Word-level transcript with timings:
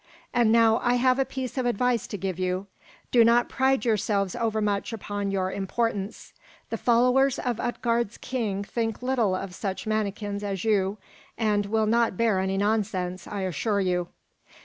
And 0.33 0.51
now 0.51 0.79
I 0.81 0.95
have 0.95 1.19
a 1.19 1.25
piece 1.25 1.59
of 1.59 1.67
advice 1.67 2.07
to 2.07 2.17
give 2.17 2.39
you. 2.39 2.65
Do 3.11 3.23
not 3.23 3.49
pride 3.49 3.85
yourselves 3.85 4.35
overmuch 4.35 4.91
upon 4.91 5.29
your 5.29 5.51
importance. 5.51 6.33
The 6.71 6.77
followers 6.77 7.37
of 7.37 7.59
Utgard's 7.59 8.17
king 8.17 8.63
think 8.63 9.03
little 9.03 9.35
of 9.35 9.53
such 9.53 9.85
manikins 9.85 10.41
as 10.43 10.63
you, 10.63 10.97
and 11.37 11.67
will 11.67 11.85
not 11.85 12.17
bear 12.17 12.39
any 12.39 12.57
nonsense, 12.57 13.27
I 13.27 13.41
assure 13.41 13.79
you. 13.79 14.07